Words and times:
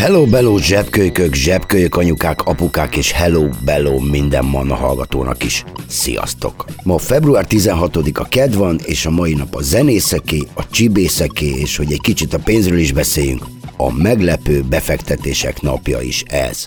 Hello, 0.00 0.26
bello, 0.26 0.58
zsebkölykök, 0.58 1.34
zsebkölykök 1.34 1.96
anyukák, 1.96 2.42
apukák, 2.42 2.96
és 2.96 3.12
hello, 3.12 3.48
bello 3.64 3.98
minden 3.98 4.44
manna 4.44 4.74
hallgatónak 4.74 5.44
is. 5.44 5.64
Sziasztok! 5.86 6.64
Ma 6.82 6.98
február 6.98 7.46
16-a 7.48 8.24
ked 8.24 8.54
van, 8.54 8.78
és 8.84 9.06
a 9.06 9.10
mai 9.10 9.34
nap 9.34 9.54
a 9.54 9.62
zenészeké, 9.62 10.42
a 10.54 10.68
csibészeké, 10.68 11.46
és 11.46 11.76
hogy 11.76 11.92
egy 11.92 12.00
kicsit 12.00 12.34
a 12.34 12.38
pénzről 12.38 12.78
is 12.78 12.92
beszéljünk, 12.92 13.44
a 13.76 13.92
meglepő 13.92 14.62
befektetések 14.68 15.60
napja 15.60 16.00
is 16.00 16.22
ez. 16.22 16.66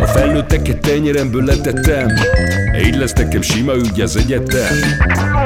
A 0.00 0.06
felnőtteket 0.06 0.80
tenyeremből 0.80 1.44
letettem. 1.44 2.08
Így 2.84 2.96
lesz 2.96 3.12
nekem 3.12 3.42
sima 3.42 3.74
ügy 3.74 4.00
az 4.00 4.16
egyetem. 4.16 4.76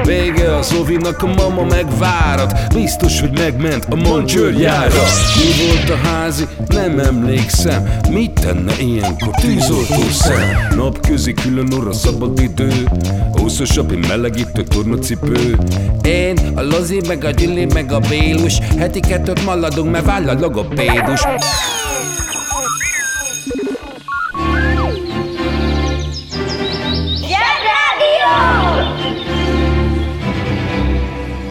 Vége 0.04 0.56
a 0.56 0.62
Zovinak, 0.62 1.22
a 1.22 1.26
mama 1.26 1.64
megvárat. 1.64 2.74
Biztos, 2.74 3.20
hogy 3.20 3.38
megment 3.38 3.86
a 3.90 3.94
mancsőrjára 3.94 5.02
Mi 5.36 5.66
volt 5.66 5.90
a 5.90 6.06
házi? 6.06 6.46
Nem 6.68 6.98
emlékszem. 6.98 7.88
Mit 8.10 8.30
tenne 8.30 8.72
ilyenkor 8.80 9.34
tűzoltó 9.40 10.02
szem? 10.10 10.68
Napközi 10.76 11.34
külön 11.34 11.72
orra 11.72 11.92
szabad 11.92 12.40
idő. 12.40 12.72
Húszosabb, 13.32 13.92
én 13.92 14.04
melegítő 14.08 14.62
tornacipő. 14.62 15.58
Én, 16.02 16.38
a 16.54 16.62
Lozi, 16.62 17.00
meg 17.06 17.24
a 17.24 17.30
Gyüli, 17.30 17.64
meg 17.64 17.92
a 17.92 17.98
Bélus. 17.98 18.58
Heti 18.78 19.00
kettőt 19.00 19.44
maladunk, 19.44 19.90
mert 19.90 20.04
váll 20.04 20.28
a 20.28 20.34
logopédus 20.40 21.20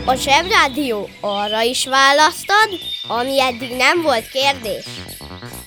A 0.06 0.16
Zsebrádió 0.16 1.09
arra 1.20 1.62
is 1.62 1.88
választad, 1.88 2.70
ami 3.08 3.42
eddig 3.42 3.70
nem 3.78 4.02
volt 4.02 4.30
kérdés. 4.30 4.86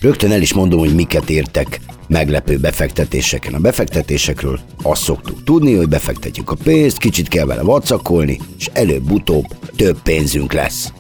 Rögtön 0.01 0.33
el 0.33 0.41
is 0.41 0.53
mondom, 0.53 0.79
hogy 0.79 0.95
miket 0.95 1.31
értek 1.31 1.81
meglepő 2.09 2.57
befektetéseken. 2.57 3.55
A 3.55 3.59
befektetésekről 3.59 4.61
azt 4.83 5.03
szoktuk 5.03 5.45
tudni, 5.45 5.75
hogy 5.75 5.89
befektetjük 5.89 6.51
a 6.51 6.57
pénzt, 6.63 6.99
kicsit 6.99 7.29
kell 7.29 7.45
vele 7.45 7.63
vacakolni, 7.63 8.39
és 8.59 8.71
előbb-utóbb 8.73 9.47
több 9.77 10.03
pénzünk 10.03 10.53
lesz. 10.53 10.93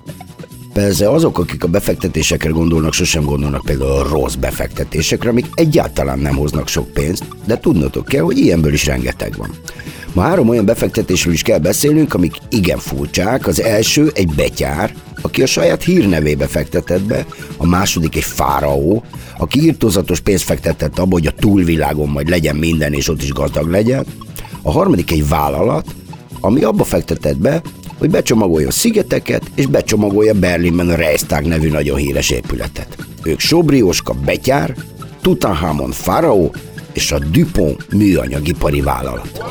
Persze 0.72 1.10
azok, 1.10 1.38
akik 1.38 1.64
a 1.64 1.68
befektetésekre 1.68 2.50
gondolnak, 2.50 2.92
sosem 2.92 3.24
gondolnak 3.24 3.64
például 3.64 3.90
a 3.90 4.08
rossz 4.08 4.34
befektetésekre, 4.34 5.30
amik 5.30 5.46
egyáltalán 5.54 6.18
nem 6.18 6.36
hoznak 6.36 6.68
sok 6.68 6.92
pénzt, 6.92 7.24
de 7.44 7.58
tudnotok 7.58 8.04
kell, 8.04 8.22
hogy 8.22 8.38
ilyenből 8.38 8.72
is 8.72 8.86
rengeteg 8.86 9.36
van. 9.36 9.50
Ma 10.16 10.22
három 10.22 10.48
olyan 10.48 10.64
befektetésről 10.64 11.32
is 11.32 11.42
kell 11.42 11.58
beszélnünk, 11.58 12.14
amik 12.14 12.34
igen 12.48 12.78
furcsák. 12.78 13.46
Az 13.46 13.60
első 13.60 14.10
egy 14.14 14.28
betyár, 14.36 14.94
aki 15.22 15.42
a 15.42 15.46
saját 15.46 15.82
hírnevébe 15.82 16.46
fektetett 16.46 17.02
be, 17.02 17.26
a 17.56 17.66
második 17.66 18.16
egy 18.16 18.22
fáraó, 18.22 19.04
aki 19.38 19.64
írtózatos 19.64 20.20
pénzt 20.20 20.44
fektetett 20.44 20.98
abba, 20.98 21.12
hogy 21.14 21.26
a 21.26 21.32
túlvilágon 21.38 22.08
majd 22.08 22.28
legyen 22.28 22.56
minden, 22.56 22.92
és 22.92 23.08
ott 23.08 23.22
is 23.22 23.32
gazdag 23.32 23.70
legyen. 23.70 24.04
A 24.62 24.70
harmadik 24.70 25.10
egy 25.10 25.28
vállalat, 25.28 25.94
ami 26.40 26.62
abba 26.62 26.84
fektetett 26.84 27.38
be, 27.38 27.62
hogy 27.98 28.10
becsomagolja 28.10 28.68
a 28.68 28.72
szigeteket, 28.72 29.50
és 29.54 29.66
becsomagolja 29.66 30.34
Berlinben 30.34 30.88
a 30.88 30.94
Reichstag 30.94 31.44
nevű 31.44 31.68
nagyon 31.68 31.96
híres 31.96 32.30
épületet. 32.30 32.96
Ők 33.22 33.40
Sobrioska 33.40 34.14
Betyár, 34.24 34.76
Tutankhamon 35.20 35.90
Faraó 35.90 36.54
és 36.96 37.12
a 37.12 37.18
Dupont 37.18 37.92
műanyagipari 37.92 38.80
vállalat. 38.80 39.42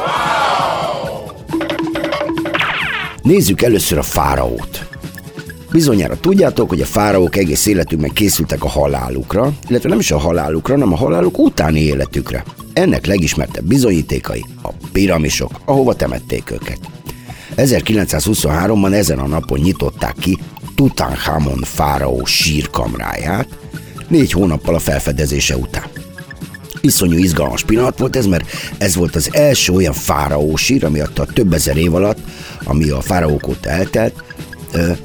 Nézzük 3.22 3.61
először 3.61 3.97
a 3.97 4.03
fáraót. 4.03 4.88
Bizonyára 5.72 6.19
tudjátok, 6.19 6.69
hogy 6.69 6.81
a 6.81 6.85
fáraók 6.85 7.35
egész 7.35 7.66
életükben 7.66 8.09
készültek 8.09 8.63
a 8.63 8.67
halálukra, 8.67 9.53
illetve 9.67 9.89
nem 9.89 10.00
is 10.00 10.11
a 10.11 10.17
halálukra, 10.17 10.73
hanem 10.73 10.94
a 10.94 10.97
haláluk 10.97 11.38
utáni 11.38 11.79
életükre. 11.79 12.44
Ennek 12.73 13.05
legismertebb 13.05 13.66
bizonyítékai 13.66 14.45
a 14.61 14.69
piramisok, 14.91 15.51
ahova 15.66 15.94
temették 15.94 16.51
őket. 16.51 16.79
1923-ban 17.55 18.94
ezen 18.94 19.19
a 19.19 19.28
napon 19.28 19.59
nyitották 19.59 20.16
ki 20.19 20.38
Tutankhamon 20.75 21.59
fáraó 21.63 22.25
sírkamráját, 22.25 23.47
négy 24.07 24.31
hónappal 24.31 24.75
a 24.75 24.79
felfedezése 24.79 25.57
után. 25.57 25.94
Iszonyú 26.85 27.18
izgalmas 27.18 27.63
pillanat 27.63 28.00
volt 28.00 28.16
ez, 28.16 28.25
mert 28.25 28.50
ez 28.78 28.96
volt 28.96 29.16
az 29.16 29.29
első 29.31 29.73
olyan 29.73 29.94
fáraó 29.94 30.56
sír, 30.56 30.85
ami 30.85 31.00
a 31.00 31.09
több 31.34 31.53
ezer 31.53 31.78
év 31.78 31.96
alatt, 31.96 32.18
ami 32.63 32.90
a 32.90 33.01
fáraók 33.01 33.47
óta 33.47 33.69
eltelt, 33.69 34.23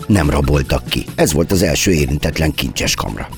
nem 0.06 0.30
raboltak 0.30 0.84
ki. 0.84 1.04
Ez 1.14 1.32
volt 1.32 1.52
az 1.52 1.62
első 1.62 1.92
érintetlen 1.92 2.52
kincses 2.52 2.94
kamra. 2.94 3.28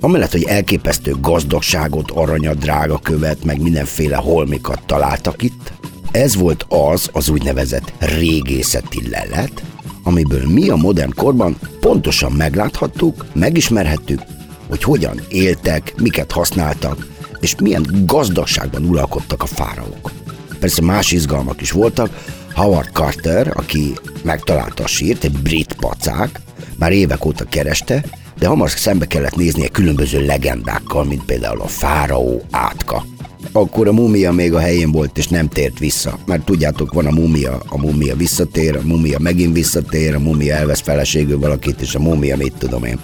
Amellett, 0.00 0.32
hogy 0.32 0.42
elképesztő 0.42 1.14
gazdagságot, 1.20 2.10
aranyat, 2.10 2.58
drága 2.58 2.98
követ, 2.98 3.44
meg 3.44 3.62
mindenféle 3.62 4.16
holmikat 4.16 4.82
találtak 4.86 5.42
itt, 5.42 5.72
ez 6.10 6.36
volt 6.36 6.66
az 6.68 7.08
az 7.12 7.28
úgynevezett 7.28 7.92
régészeti 7.98 9.08
lelet, 9.08 9.62
amiből 10.02 10.48
mi 10.48 10.68
a 10.68 10.76
modern 10.76 11.14
korban 11.14 11.58
pontosan 11.80 12.32
megláthattuk, 12.32 13.26
megismerhettük, 13.32 14.20
hogy 14.68 14.82
hogyan 14.82 15.20
éltek, 15.28 15.94
miket 15.96 16.32
használtak, 16.32 17.06
és 17.40 17.54
milyen 17.60 17.86
gazdagságban 18.06 18.84
uralkodtak 18.84 19.42
a 19.42 19.46
fáraók. 19.46 20.10
Persze 20.58 20.82
más 20.82 21.12
izgalmak 21.12 21.60
is 21.60 21.70
voltak. 21.70 22.24
Howard 22.54 22.90
Carter, 22.92 23.52
aki 23.54 23.92
megtalálta 24.22 24.82
a 24.82 24.86
sírt, 24.86 25.24
egy 25.24 25.38
brit 25.42 25.72
pacák, 25.72 26.40
már 26.78 26.92
évek 26.92 27.24
óta 27.24 27.44
kereste, 27.44 28.04
de 28.38 28.46
hamar 28.46 28.70
szembe 28.70 29.06
kellett 29.06 29.36
néznie 29.36 29.68
különböző 29.68 30.26
legendákkal, 30.26 31.04
mint 31.04 31.24
például 31.24 31.60
a 31.60 31.66
fáraó 31.66 32.42
átka. 32.50 33.04
Akkor 33.52 33.88
a 33.88 33.92
mumia 33.92 34.32
még 34.32 34.54
a 34.54 34.58
helyén 34.58 34.92
volt, 34.92 35.18
és 35.18 35.28
nem 35.28 35.48
tért 35.48 35.78
vissza. 35.78 36.18
Mert 36.26 36.44
tudjátok, 36.44 36.92
van 36.92 37.06
a 37.06 37.10
mumia, 37.10 37.62
a 37.66 37.78
mumia 37.78 38.16
visszatér, 38.16 38.76
a 38.76 38.80
mumia 38.84 39.18
megint 39.18 39.54
visszatér, 39.54 40.14
a 40.14 40.18
mumia 40.18 40.54
elvesz 40.54 40.80
feleségül 40.80 41.38
valakit, 41.38 41.80
és 41.80 41.94
a 41.94 41.98
mumia 41.98 42.36
mit 42.36 42.54
tudom 42.58 42.84
én. 42.84 43.00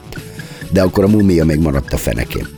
De 0.70 0.82
akkor 0.82 1.04
a 1.04 1.08
mumia 1.08 1.44
még 1.44 1.58
maradt 1.58 1.92
a 1.92 1.96
fenekén. 1.96 2.55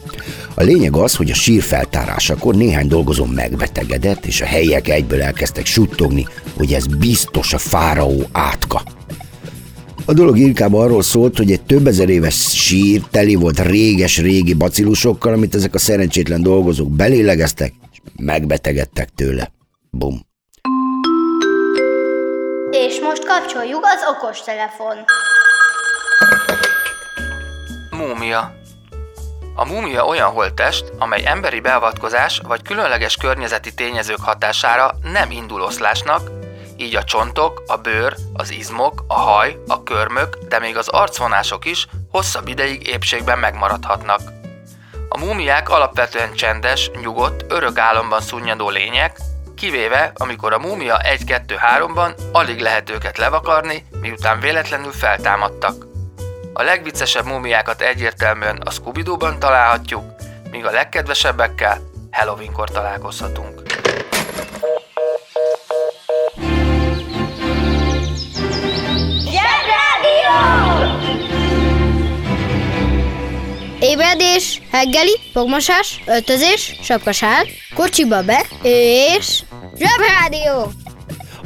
A 0.58 0.62
lényeg 0.62 0.96
az, 0.96 1.16
hogy 1.16 1.30
a 1.30 1.34
sír 1.34 1.62
feltárásakor 1.62 2.54
néhány 2.54 2.88
dolgozó 2.88 3.24
megbetegedett, 3.24 4.26
és 4.26 4.41
a 4.41 4.44
helyiek 4.44 4.88
egyből 4.88 5.22
elkezdtek 5.22 5.66
suttogni, 5.66 6.26
hogy 6.56 6.72
ez 6.72 6.86
biztos 6.86 7.53
a 7.53 7.59
fáraó 7.59 8.22
átka. 8.33 8.83
A 10.04 10.12
dolog 10.12 10.38
inkább 10.38 10.74
arról 10.74 11.03
szólt, 11.03 11.36
hogy 11.36 11.53
egy 11.53 11.62
több 11.62 11.86
ezer 11.86 12.09
éves 12.09 12.34
sír 12.34 13.03
teli 13.10 13.34
volt 13.34 13.60
réges-régi 13.60 14.54
bacillusokkal, 14.54 15.33
amit 15.33 15.54
ezek 15.54 15.74
a 15.74 15.78
szerencsétlen 15.78 16.42
dolgozók 16.42 16.91
belélegeztek, 16.91 17.72
és 17.92 17.98
megbetegedtek 18.16 19.09
tőle. 19.15 19.53
Bum. 19.91 20.21
És 22.71 23.00
most 23.00 23.24
kapcsoljuk 23.24 23.84
az 23.84 24.16
okostelefon. 24.16 24.97
Múmia 27.91 28.58
A 29.60 29.65
múmia 29.65 30.05
olyan 30.05 30.31
holttest, 30.31 30.93
amely 30.99 31.27
emberi 31.27 31.60
beavatkozás 31.60 32.41
vagy 32.47 32.63
különleges 32.63 33.16
környezeti 33.16 33.75
tényezők 33.75 34.21
hatására 34.21 34.95
nem 35.03 35.31
indul 35.31 35.63
oszlásnak, 35.63 36.31
így 36.77 36.97
a 36.97 37.05
csontok, 37.05 37.63
a 37.66 37.77
bőr, 37.77 38.15
az 38.33 38.51
izmok, 38.51 39.05
a 39.07 39.15
haj, 39.15 39.59
a 39.66 39.83
körmök, 39.83 40.39
de 40.49 40.59
még 40.59 40.77
az 40.77 40.89
arcvonások 40.89 41.65
is 41.65 41.87
hosszabb 42.10 42.49
ideig 42.49 42.89
épségben 42.89 43.39
megmaradhatnak. 43.39 44.21
A 45.09 45.19
múmiák 45.19 45.69
alapvetően 45.69 46.33
csendes, 46.33 46.91
nyugodt, 47.03 47.53
örök 47.53 47.78
álomban 47.78 48.21
szunnyadó 48.21 48.69
lények, 48.69 49.19
kivéve 49.57 50.13
amikor 50.16 50.53
a 50.53 50.59
múmia 50.59 51.01
1-2-3-ban 51.03 52.15
alig 52.33 52.60
lehet 52.60 52.91
őket 52.91 53.19
levakarni, 53.19 53.87
miután 54.01 54.41
véletlenül 54.41 54.93
feltámadtak. 54.93 55.87
A 56.59 56.63
legviccesebb 56.63 57.25
múmiákat 57.25 57.81
egyértelműen 57.81 58.57
a 58.57 58.71
scooby 58.71 59.03
ban 59.03 59.39
találhatjuk, 59.39 60.05
míg 60.51 60.65
a 60.65 60.71
legkedvesebbekkel 60.71 61.78
Halloweenkor 62.10 62.71
találkozhatunk. 62.71 63.63
Ébredés, 73.81 74.63
heggeli, 74.71 75.19
fogmosás, 75.33 76.03
öltözés, 76.07 76.78
sapkasál, 76.83 77.47
kocsiba 77.75 78.22
be, 78.22 78.47
és... 78.63 79.43
Zsebrádió! 79.77 80.72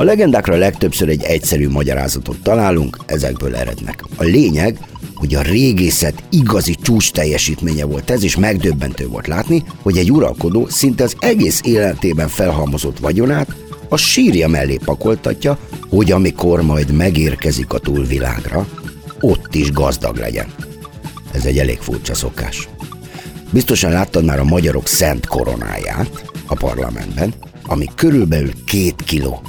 A 0.02 0.04
legendákra 0.04 0.56
legtöbbször 0.56 1.08
egy 1.08 1.22
egyszerű 1.22 1.68
magyarázatot 1.68 2.42
találunk, 2.42 2.98
ezekből 3.06 3.56
erednek. 3.56 4.04
A 4.16 4.22
lényeg, 4.22 4.78
hogy 5.14 5.34
a 5.34 5.42
régészet 5.42 6.22
igazi 6.30 6.74
csúcs 6.82 7.12
teljesítménye 7.12 7.84
volt 7.84 8.10
ez, 8.10 8.22
és 8.22 8.36
megdöbbentő 8.36 9.06
volt 9.08 9.26
látni, 9.26 9.64
hogy 9.82 9.98
egy 9.98 10.12
uralkodó 10.12 10.66
szinte 10.68 11.04
az 11.04 11.16
egész 11.18 11.60
életében 11.64 12.28
felhalmozott 12.28 12.98
vagyonát 12.98 13.54
a 13.88 13.96
sírja 13.96 14.48
mellé 14.48 14.78
pakoltatja, 14.84 15.58
hogy 15.88 16.12
amikor 16.12 16.62
majd 16.62 16.92
megérkezik 16.92 17.72
a 17.72 17.78
túlvilágra, 17.78 18.66
ott 19.20 19.54
is 19.54 19.72
gazdag 19.72 20.16
legyen. 20.16 20.46
Ez 21.32 21.44
egy 21.44 21.58
elég 21.58 21.78
furcsa 21.78 22.14
szokás. 22.14 22.68
Biztosan 23.50 23.90
láttad 23.90 24.24
már 24.24 24.38
a 24.38 24.44
magyarok 24.44 24.86
szent 24.86 25.26
koronáját 25.26 26.24
a 26.46 26.54
parlamentben, 26.54 27.32
ami 27.66 27.86
körülbelül 27.94 28.52
két 28.64 29.02
kiló. 29.04 29.42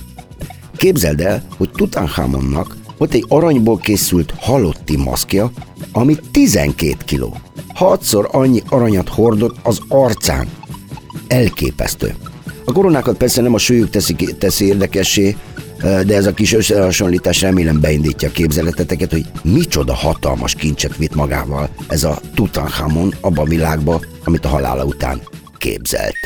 Képzeld 0.84 1.22
el, 1.22 1.44
hogy 1.58 1.70
Tutankhamonnak 1.72 2.76
volt 2.98 3.14
egy 3.14 3.26
aranyból 3.28 3.78
készült 3.78 4.34
halotti 4.38 4.98
maszkja, 4.98 5.52
ami 5.92 6.16
12 6.32 6.96
kiló. 7.06 7.38
Hatszor 7.74 8.30
annyi 8.32 8.62
aranyat 8.70 9.10
hordott 9.10 9.56
az 9.62 9.80
arcán. 9.88 10.48
Elképesztő. 11.28 12.16
A 12.66 12.72
koronákat 12.72 13.18
persze 13.18 13.42
nem 13.42 13.54
a 13.54 13.58
súlyuk 13.58 13.90
teszi, 13.90 14.16
teszi 14.16 14.66
érdekessé, 14.66 15.36
de 15.82 16.16
ez 16.16 16.26
a 16.26 16.34
kis 16.34 16.54
összehasonlítás 16.54 17.42
remélem 17.42 17.80
beindítja 17.80 18.28
a 18.28 18.32
képzeleteteket, 18.32 19.12
hogy 19.12 19.26
micsoda 19.44 19.94
hatalmas 19.94 20.56
kincset 20.56 20.98
vitt 20.98 21.16
magával 21.16 21.70
ez 21.88 22.04
a 22.04 22.20
Tutankhamon 22.36 23.14
abba 23.22 23.42
a 23.42 23.46
világba, 23.46 24.02
amit 24.24 24.46
a 24.46 24.50
halála 24.50 24.86
után 24.86 25.22
képzelt. 25.58 26.18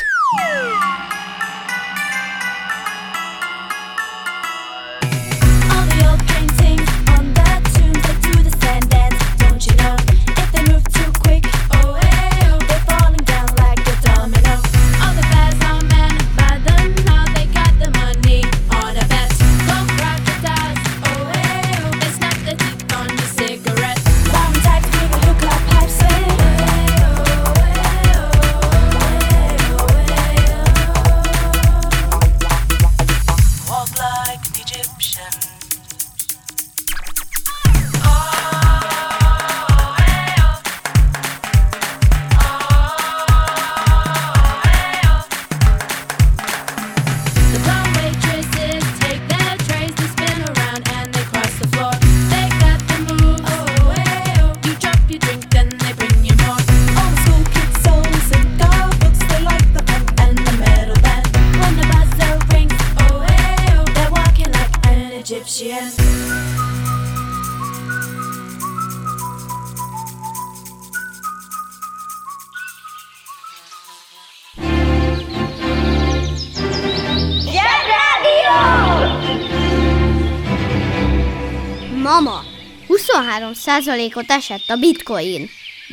23%-ot 83.38 84.30
esett 84.30 84.64
a 84.68 84.76
bitcoin, 84.76 85.48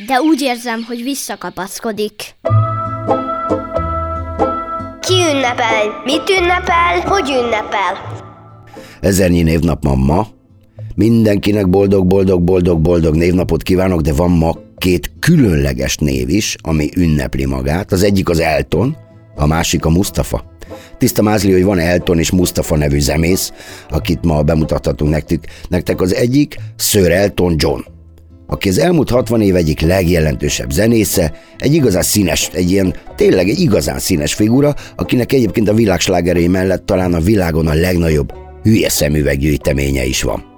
de 0.06 0.20
úgy 0.20 0.40
érzem, 0.40 0.84
hogy 0.88 1.02
visszakapaszkodik. 1.02 2.34
Ki 5.00 5.14
ünnepel? 5.14 6.02
Mit 6.04 6.30
ünnepel? 6.30 7.00
Hogy 7.00 7.28
ünnepel? 7.28 8.24
Ezernyi 9.00 9.42
névnap 9.42 9.84
van 9.84 9.98
ma. 9.98 10.26
Mindenkinek 10.94 11.68
boldog-boldog-boldog-boldog 11.68 13.14
névnapot 13.14 13.62
kívánok, 13.62 14.00
de 14.00 14.12
van 14.12 14.30
ma 14.30 14.52
két 14.76 15.10
különleges 15.20 15.96
név 15.96 16.28
is, 16.28 16.56
ami 16.60 16.88
ünnepli 16.96 17.44
magát. 17.44 17.92
Az 17.92 18.02
egyik 18.02 18.28
az 18.28 18.40
Elton, 18.40 18.96
a 19.36 19.46
másik 19.46 19.84
a 19.84 19.90
Mustafa. 19.90 20.44
Tiszta 20.98 21.22
mázli, 21.22 21.52
hogy 21.52 21.64
van 21.64 21.78
Elton 21.78 22.18
és 22.18 22.30
Mustafa 22.30 22.76
nevű 22.76 23.00
zemész, 23.00 23.52
akit 23.90 24.24
ma 24.24 24.42
bemutathatunk 24.42 25.10
nektek. 25.10 25.46
Nektek 25.68 26.00
az 26.00 26.14
egyik 26.14 26.56
Sir 26.76 27.10
Elton 27.10 27.54
John, 27.56 27.80
aki 28.46 28.68
az 28.68 28.78
elmúlt 28.78 29.10
60 29.10 29.40
év 29.40 29.56
egyik 29.56 29.80
legjelentősebb 29.80 30.70
zenésze, 30.70 31.32
egy 31.58 31.74
igazán 31.74 32.02
színes, 32.02 32.50
egy 32.52 32.70
ilyen 32.70 32.94
tényleg 33.16 33.48
egy 33.48 33.60
igazán 33.60 33.98
színes 33.98 34.34
figura, 34.34 34.74
akinek 34.96 35.32
egyébként 35.32 35.68
a 35.68 35.74
világslágerei 35.74 36.48
mellett 36.48 36.86
talán 36.86 37.14
a 37.14 37.20
világon 37.20 37.66
a 37.66 37.74
legnagyobb 37.74 38.32
hülye 38.62 38.88
szemüveggyűjteménye 38.88 40.04
is 40.04 40.22
van 40.22 40.55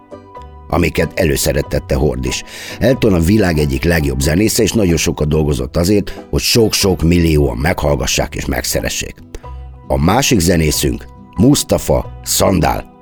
amiket 0.68 1.20
előszerettette 1.20 1.94
Hord 1.94 2.24
is. 2.24 2.42
Elton 2.78 3.12
a 3.12 3.20
világ 3.20 3.58
egyik 3.58 3.84
legjobb 3.84 4.20
zenésze, 4.20 4.62
és 4.62 4.72
nagyon 4.72 4.96
sokat 4.96 5.28
dolgozott 5.28 5.76
azért, 5.76 6.26
hogy 6.30 6.40
sok-sok 6.40 7.02
millióan 7.02 7.56
meghallgassák 7.56 8.34
és 8.34 8.44
megszeressék. 8.44 9.14
A 9.86 10.04
másik 10.04 10.38
zenészünk 10.38 11.04
Mustafa 11.38 12.20
Szandál. 12.22 12.92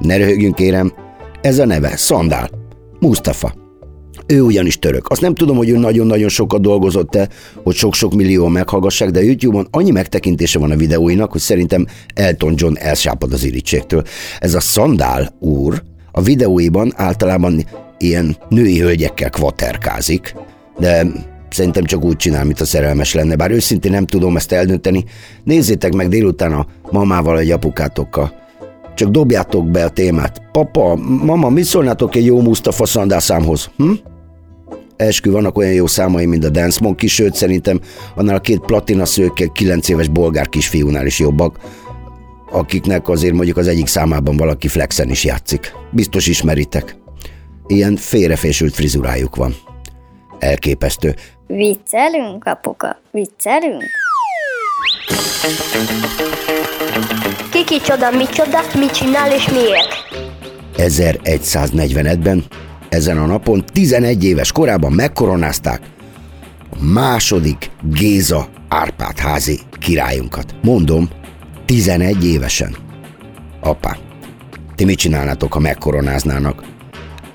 Ne 0.00 0.16
röhögjünk 0.16 0.54
kérem, 0.54 0.92
ez 1.40 1.58
a 1.58 1.66
neve 1.66 1.96
Szandál. 1.96 2.50
Mustafa. 3.00 3.54
Ő 4.26 4.40
ugyanis 4.40 4.78
török. 4.78 5.08
Azt 5.08 5.20
nem 5.20 5.34
tudom, 5.34 5.56
hogy 5.56 5.68
ő 5.68 5.76
nagyon-nagyon 5.76 6.28
sokat 6.28 6.60
dolgozott-e, 6.60 7.28
hogy 7.62 7.74
sok-sok 7.74 8.14
millió 8.14 8.46
meghallgassák, 8.46 9.10
de 9.10 9.24
YouTube-on 9.24 9.66
annyi 9.70 9.90
megtekintése 9.90 10.58
van 10.58 10.70
a 10.70 10.76
videóinak, 10.76 11.32
hogy 11.32 11.40
szerintem 11.40 11.86
Elton 12.14 12.54
John 12.56 12.76
elsápad 12.76 13.32
az 13.32 13.44
irítségtől. 13.44 14.02
Ez 14.38 14.54
a 14.54 14.60
Szandál 14.60 15.36
úr 15.40 15.82
a 16.16 16.22
videóiban 16.22 16.92
általában 16.96 17.64
ilyen 17.98 18.36
női 18.48 18.80
hölgyekkel 18.80 19.30
kvaterkázik, 19.30 20.34
de 20.78 21.06
Szerintem 21.50 21.84
csak 21.84 22.04
úgy 22.04 22.16
csinál, 22.16 22.44
mint 22.44 22.60
a 22.60 22.64
szerelmes 22.64 23.14
lenne, 23.14 23.36
bár 23.36 23.50
őszintén 23.50 23.90
nem 23.90 24.06
tudom 24.06 24.36
ezt 24.36 24.52
eldönteni. 24.52 25.04
Nézzétek 25.44 25.92
meg 25.92 26.08
délután 26.08 26.52
a 26.52 26.66
mamával 26.90 27.34
vagy 27.34 27.50
apukátokkal. 27.50 28.32
Csak 28.94 29.10
dobjátok 29.10 29.70
be 29.70 29.84
a 29.84 29.88
témát. 29.88 30.42
Papa, 30.52 30.96
mama, 31.24 31.48
mit 31.48 31.64
szólnátok 31.64 32.14
egy 32.14 32.24
jó 32.24 32.40
Mustafa 32.40 32.86
Szandál 32.86 33.20
számhoz? 33.20 33.70
Hm? 33.76 33.92
Eskü 34.96 35.30
vannak 35.30 35.58
olyan 35.58 35.72
jó 35.72 35.86
számai, 35.86 36.26
mint 36.26 36.44
a 36.44 36.50
Dance 36.50 36.78
Monkey, 36.82 37.08
sőt 37.08 37.34
szerintem 37.34 37.80
annál 38.14 38.34
a 38.34 38.40
két 38.40 38.60
platina 38.60 39.04
szőke 39.04 39.46
9 39.46 39.88
éves 39.88 40.08
bolgár 40.08 40.48
kisfiúnál 40.48 41.06
is 41.06 41.18
jobbak, 41.18 41.58
akiknek 42.54 43.08
azért 43.08 43.34
mondjuk 43.34 43.56
az 43.56 43.68
egyik 43.68 43.86
számában 43.86 44.36
valaki 44.36 44.68
flexen 44.68 45.10
is 45.10 45.24
játszik. 45.24 45.72
Biztos 45.90 46.26
ismeritek. 46.26 46.96
Ilyen 47.66 47.96
félrefésült 47.96 48.74
frizurájuk 48.74 49.36
van. 49.36 49.54
Elképesztő. 50.38 51.14
Viccelünk, 51.46 52.44
apuka? 52.44 53.00
Viccelünk? 53.10 53.82
Kiki 57.50 57.80
csoda, 57.80 58.10
mi 58.10 58.24
csoda, 58.24 58.60
mit 58.78 58.90
csinál 58.90 59.32
és 59.32 59.48
miért? 59.48 59.88
1145-ben, 60.76 62.44
ezen 62.88 63.18
a 63.18 63.26
napon 63.26 63.64
11 63.72 64.24
éves 64.24 64.52
korában 64.52 64.92
megkoronázták 64.92 65.80
a 66.70 66.84
második 66.84 67.70
Géza 67.82 68.48
Árpád 68.68 69.18
házi 69.18 69.60
királyunkat. 69.78 70.54
Mondom, 70.62 71.08
11 71.66 72.24
évesen. 72.24 72.76
Apá, 73.60 73.96
ti 74.74 74.84
mit 74.84 74.98
csinálnátok, 74.98 75.52
ha 75.52 75.58
megkoronáznának? 75.58 76.62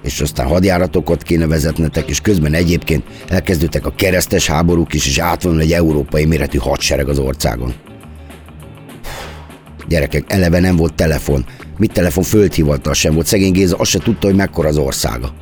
És 0.03 0.21
aztán 0.21 0.47
hadjáratokat 0.47 1.23
kéne 1.23 1.47
vezetnetek, 1.47 2.09
és 2.09 2.21
közben 2.21 2.53
egyébként 2.53 3.03
elkezdődtek 3.27 3.85
a 3.85 3.93
keresztes 3.95 4.47
háborúk 4.47 4.93
is, 4.93 5.07
és 5.07 5.17
átvonul 5.17 5.61
egy 5.61 5.71
európai 5.71 6.25
méretű 6.25 6.57
hadsereg 6.57 7.09
az 7.09 7.19
országon. 7.19 7.73
Gyerekek, 9.87 10.23
eleve 10.27 10.59
nem 10.59 10.75
volt 10.75 10.93
telefon. 10.93 11.45
Mit 11.77 11.93
telefon 11.93 12.23
földhivatal 12.23 12.93
sem 12.93 13.13
volt. 13.13 13.25
Szegény 13.25 13.51
Géza 13.51 13.75
azt 13.75 13.89
se 13.89 13.99
tudta, 13.99 14.27
hogy 14.27 14.35
mekkora 14.35 14.67
az 14.67 14.77
országa. 14.77 15.33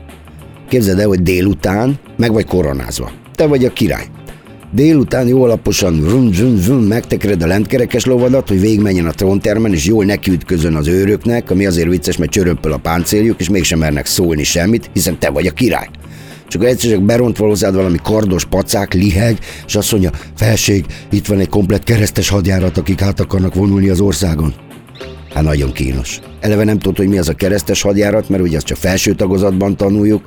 Képzeld 0.70 1.00
el, 1.00 1.08
hogy 1.08 1.22
délután 1.22 2.00
meg 2.18 2.32
vagy 2.34 2.46
koronázva. 2.46 3.12
Te 3.36 3.46
vagy 3.46 3.66
a 3.66 3.74
király. 3.74 4.06
Délután 4.72 5.28
jó 5.28 5.44
alaposan 5.44 6.00
vrum, 6.00 6.32
vrum, 6.32 6.56
vrum, 6.56 6.84
megtekered 6.84 7.44
a 7.44 7.48
lentkerekes 7.48 8.06
lovadat, 8.06 8.48
hogy 8.48 8.60
végigmenjen 8.60 9.06
a 9.06 9.12
tróntermen, 9.12 9.74
és 9.74 9.86
jól 9.86 10.06
nekiütközön 10.06 10.76
az 10.76 10.88
őröknek, 10.88 11.52
ami 11.52 11.66
azért 11.66 11.90
vicces, 11.90 12.18
mert 12.18 12.32
csörömpöl 12.32 12.72
a 12.72 12.78
páncéljuk, 12.78 13.40
és 13.40 13.50
mégsem 13.50 13.80
mernek 13.80 14.06
szólni 14.06 14.44
semmit, 14.44 14.90
hiszen 14.94 15.20
te 15.20 15.30
vagy 15.30 15.48
a 15.48 15.52
király. 15.52 15.90
Csak 16.48 16.66
egyszer 16.66 16.92
csak 16.92 17.04
beront 17.04 17.38
hozzád 17.38 17.76
valami 17.76 17.98
kardos 18.04 18.46
pacák, 18.46 18.94
liheg, 18.94 19.38
és 19.68 19.76
azt 19.76 19.92
mondja, 19.92 20.12
felség, 20.36 20.86
itt 21.12 21.26
van 21.26 21.40
egy 21.40 21.50
komplet 21.50 21.84
keresztes 21.84 22.30
hadjárat, 22.30 22.78
akik 22.78 23.02
át 23.02 23.20
akarnak 23.20 23.56
vonulni 23.56 23.90
az 23.90 24.00
országon. 24.00 24.54
Hát 25.34 25.44
nagyon 25.44 25.72
kínos. 25.72 26.20
Eleve 26.40 26.64
nem 26.64 26.80
tudod, 26.80 26.98
hogy 26.98 27.08
mi 27.08 27.18
az 27.18 27.30
a 27.30 27.34
keresztes 27.34 27.82
hadjárat, 27.82 28.30
mert 28.30 28.44
ugye 28.44 28.58
azt 28.58 28.66
csak 28.66 28.78
felső 28.78 29.14
tagozatban 29.14 29.78
tanuljuk, 29.78 30.24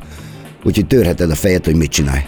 úgyhogy 0.64 0.86
törheted 0.86 1.30
a 1.30 1.34
fejed, 1.34 1.64
hogy 1.64 1.76
mit 1.76 1.90
csinálj. 1.90 2.22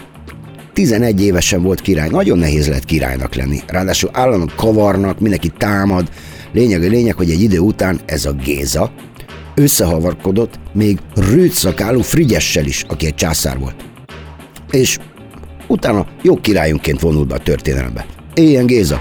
11 0.73 1.21
évesen 1.21 1.61
volt 1.61 1.81
király, 1.81 2.09
nagyon 2.09 2.37
nehéz 2.37 2.67
lett 2.67 2.85
királynak 2.85 3.35
lenni. 3.35 3.59
Ráadásul 3.67 4.09
állandóan 4.13 4.51
kavarnak, 4.55 5.19
mindenki 5.19 5.49
támad. 5.57 6.09
Lényeg 6.51 6.83
a 6.83 6.87
lényeg, 6.87 7.15
hogy 7.15 7.29
egy 7.29 7.41
idő 7.41 7.59
után 7.59 7.99
ez 8.05 8.25
a 8.25 8.31
Géza 8.31 8.91
összehavarkodott 9.55 10.59
még 10.73 10.99
rőtszakálú 11.15 12.01
Frigyessel 12.01 12.65
is, 12.65 12.85
aki 12.87 13.05
egy 13.05 13.15
császár 13.15 13.59
volt. 13.59 13.75
És 14.71 14.99
utána 15.67 16.05
jó 16.21 16.35
királyunként 16.35 16.99
vonult 16.99 17.27
be 17.27 17.35
a 17.35 17.39
történelembe. 17.39 18.05
Éljen 18.33 18.65
Géza! 18.65 18.99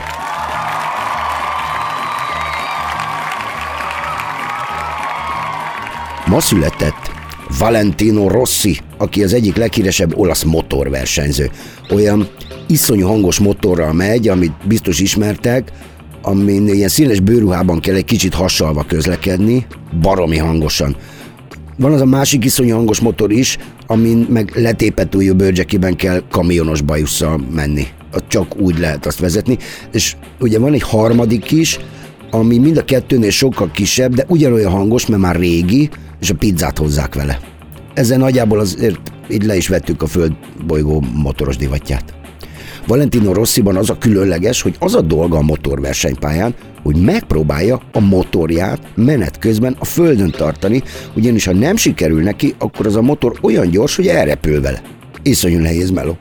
Ma 6.27 6.41
született 6.41 7.11
Valentino 7.59 8.29
Rossi, 8.29 8.81
aki 9.03 9.23
az 9.23 9.33
egyik 9.33 9.57
leghíresebb 9.57 10.19
olasz 10.19 10.43
motorversenyző. 10.43 11.51
Olyan 11.91 12.29
iszonyú 12.67 13.07
hangos 13.07 13.39
motorral 13.39 13.93
megy, 13.93 14.29
amit 14.29 14.53
biztos 14.65 15.01
ismertek, 15.01 15.73
amin 16.23 16.69
ilyen 16.69 16.89
színes 16.89 17.21
bőruhában 17.21 17.81
kell 17.81 17.95
egy 17.95 18.05
kicsit 18.05 18.35
hassalva 18.35 18.85
közlekedni, 18.89 19.67
baromi 20.01 20.39
hangosan. 20.39 20.97
Van 21.79 21.93
az 21.93 22.01
a 22.01 22.05
másik 22.05 22.45
iszonyú 22.45 22.75
hangos 22.75 23.01
motor 23.01 23.33
is, 23.33 23.59
amin 23.87 24.27
meg 24.31 24.53
letépett 24.55 25.17
újú 25.17 25.35
bőrcsekiben 25.35 25.97
kell 25.97 26.23
kamionos 26.31 26.81
bajusszal 26.81 27.41
menni. 27.55 27.87
Csak 28.29 28.57
úgy 28.61 28.79
lehet 28.79 29.07
azt 29.07 29.19
vezetni. 29.19 29.59
És 29.93 30.17
ugye 30.41 30.59
van 30.59 30.73
egy 30.73 30.83
harmadik 30.83 31.51
is, 31.51 31.79
ami 32.31 32.59
mind 32.59 32.77
a 32.77 32.85
kettőnél 32.85 33.31
sokkal 33.31 33.71
kisebb, 33.71 34.15
de 34.15 34.25
ugyanolyan 34.29 34.71
hangos, 34.71 35.07
mert 35.07 35.23
már 35.23 35.37
régi, 35.37 35.91
és 36.21 36.31
a 36.31 36.35
pizzát 36.35 36.79
hozzák 36.79 37.15
vele. 37.15 37.52
Ezzel 37.95 38.19
nagyjából 38.19 38.59
azért 38.59 39.13
így 39.31 39.45
le 39.45 39.57
is 39.57 39.69
vettük 39.69 40.03
a 40.03 40.07
földbolygó 40.07 41.05
motoros 41.15 41.57
divatját. 41.57 42.15
Valentino 42.87 43.33
Rossiban 43.33 43.77
az 43.77 43.91
a 43.91 43.99
különleges, 43.99 44.63
hogy 44.63 44.77
az 44.79 44.95
a 44.95 45.01
dolga 45.01 45.37
a 45.37 45.43
motorversenypályán, 45.43 46.55
hogy 46.83 46.97
megpróbálja 46.97 47.81
a 47.93 48.01
motorját 48.01 48.81
menet 48.95 49.39
közben 49.39 49.77
a 49.79 49.85
földön 49.85 50.31
tartani, 50.31 50.83
ugyanis 51.15 51.45
ha 51.45 51.53
nem 51.53 51.77
sikerül 51.77 52.23
neki, 52.23 52.55
akkor 52.59 52.87
az 52.87 52.97
a 52.97 53.03
motor 53.03 53.39
olyan 53.43 53.71
gyors, 53.71 53.97
hogy 53.97 54.07
elrepül 54.07 54.61
vele. 54.61 54.83
Iszonyú 55.23 55.59
nehéz 55.59 55.91
meló. 55.91 56.19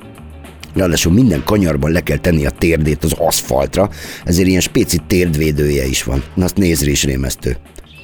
Ráadásul 0.74 1.14
minden 1.14 1.44
kanyarban 1.44 1.92
le 1.92 2.02
kell 2.02 2.18
tenni 2.18 2.46
a 2.46 2.50
térdét 2.50 3.04
az 3.04 3.14
aszfaltra, 3.18 3.90
ezért 4.26 4.48
ilyen 4.48 4.62
spéci 4.62 4.98
térdvédője 5.08 5.86
is 5.86 6.04
van. 6.04 6.24
Na 6.36 6.44
azt 6.44 6.58
nézre 6.58 6.92
is 6.92 7.04
rémesztő. 7.04 7.58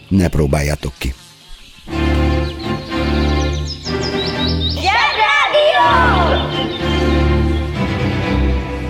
Ne 0.09 0.27
próbáljátok 0.27 0.93
ki. 0.97 1.13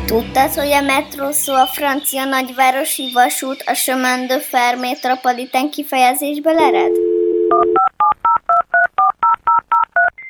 Tudtad, 0.08 0.54
hogy 0.54 0.72
a 0.72 0.82
metró 0.82 1.32
szó 1.32 1.54
a 1.54 1.66
francia 1.66 2.24
nagyvárosi 2.24 3.12
vasút 3.14 3.64
a 3.66 3.74
chemin 3.74 4.28
de 4.28 4.40
fer 4.40 4.76
metropolitán 4.76 5.70
kifejezésből 5.70 6.58
ered? 6.58 6.92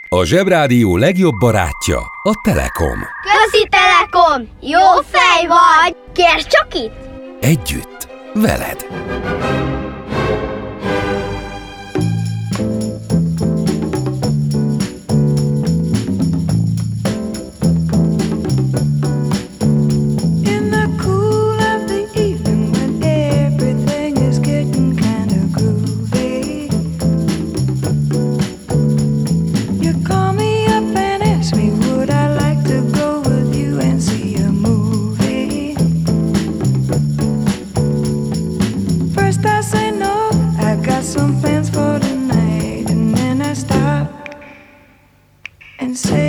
A 0.10 0.26
Zsebrádió 0.26 0.98
legjobb 0.98 1.34
barátja 1.40 1.98
a 2.24 2.32
Telekom. 2.44 3.00
Közi 3.24 3.68
Telekom! 3.70 4.50
Jó 4.62 5.02
fej 5.12 5.48
vagy! 5.48 5.96
Kérd 6.14 6.48
csak 6.48 6.74
itt! 6.74 6.96
Együtt, 7.42 8.08
veled. 8.34 8.86
Say, 45.98 46.27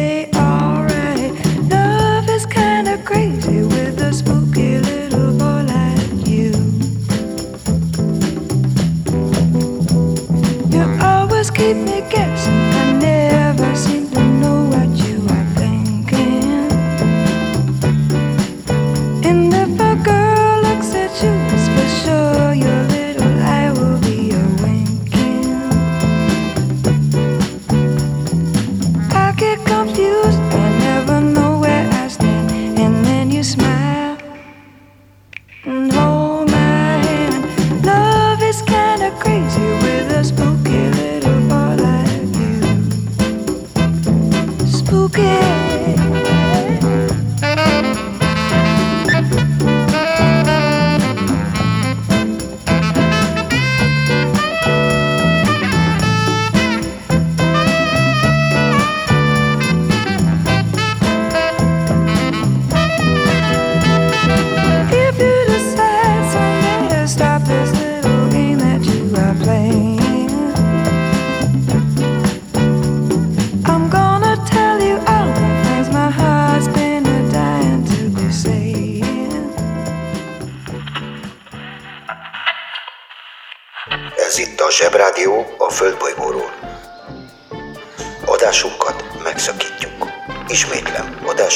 Okay. 44.90 46.07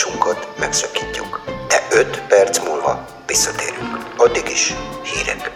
utazásunkat 0.02 0.49
megszakítjuk, 0.59 1.40
de 1.68 1.87
5 1.90 2.23
perc 2.28 2.59
múlva 2.59 3.04
visszatérünk. 3.26 4.06
Addig 4.16 4.49
is 4.49 4.75
hírek. 5.02 5.50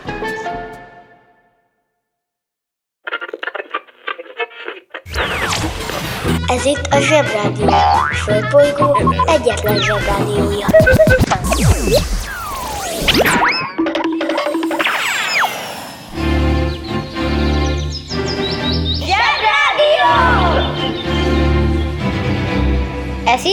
Ez 6.46 6.64
itt 6.64 6.86
a 6.90 7.00
Zsebrádió, 7.00 7.68
a 7.68 8.14
Földbolygó 8.14 9.14
egyetlen 9.26 9.82
Zsebrádiója. 9.82 10.66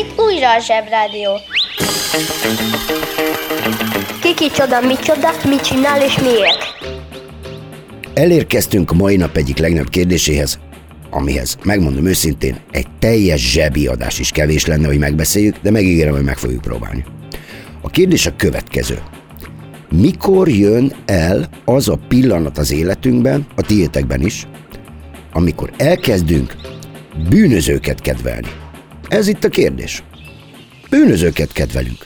Itt 0.03 0.19
újra 0.19 0.53
a 0.55 0.59
Zsebrádió. 0.59 1.31
Kiki 4.21 4.49
csoda, 4.51 4.81
micsoda, 4.81 5.29
mit 5.49 5.61
csinál 5.61 6.01
és 6.01 6.19
miért? 6.19 6.91
Elérkeztünk 8.13 8.93
mai 8.93 9.15
nap 9.15 9.37
egyik 9.37 9.57
legnagyobb 9.57 9.89
kérdéséhez, 9.89 10.59
amihez, 11.09 11.57
megmondom 11.63 12.05
őszintén, 12.05 12.57
egy 12.71 12.87
teljes 12.99 13.51
zsebi 13.51 13.87
adás 13.87 14.19
is 14.19 14.31
kevés 14.31 14.65
lenne, 14.65 14.87
hogy 14.87 14.97
megbeszéljük, 14.97 15.55
de 15.61 15.71
megígérem, 15.71 16.13
hogy 16.13 16.23
meg 16.23 16.37
fogjuk 16.37 16.61
próbálni. 16.61 17.05
A 17.81 17.89
kérdés 17.89 18.25
a 18.25 18.35
következő. 18.35 19.01
Mikor 19.91 20.49
jön 20.49 20.93
el 21.05 21.49
az 21.65 21.89
a 21.89 21.99
pillanat 22.07 22.57
az 22.57 22.71
életünkben, 22.71 23.45
a 23.55 23.61
tiétekben 23.61 24.21
is, 24.21 24.47
amikor 25.33 25.71
elkezdünk 25.77 26.55
bűnözőket 27.29 28.01
kedvelni? 28.01 28.47
Ez 29.13 29.27
itt 29.27 29.43
a 29.43 29.49
kérdés. 29.49 30.03
Bűnözőket 30.89 31.51
kedvelünk. 31.51 32.05